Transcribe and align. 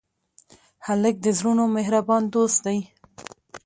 هلک 0.85 1.15
د 1.25 1.27
زړونو 1.37 1.63
مهربان 1.77 2.21
دوست 2.35 2.59
دی. 2.65 2.79